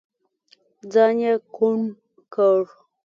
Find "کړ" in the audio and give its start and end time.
2.33-2.61